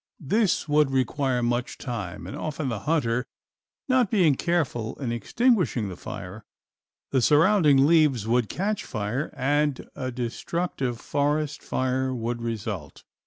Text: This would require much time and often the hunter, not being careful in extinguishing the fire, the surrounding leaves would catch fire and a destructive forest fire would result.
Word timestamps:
This 0.19 0.67
would 0.67 0.89
require 0.89 1.43
much 1.43 1.77
time 1.77 2.25
and 2.25 2.35
often 2.35 2.69
the 2.69 2.79
hunter, 2.89 3.27
not 3.87 4.09
being 4.09 4.33
careful 4.33 4.95
in 4.99 5.11
extinguishing 5.11 5.89
the 5.89 5.95
fire, 5.95 6.43
the 7.11 7.21
surrounding 7.21 7.85
leaves 7.85 8.27
would 8.27 8.49
catch 8.49 8.83
fire 8.83 9.31
and 9.37 9.87
a 9.95 10.09
destructive 10.11 10.99
forest 10.99 11.61
fire 11.61 12.15
would 12.15 12.41
result. 12.41 13.03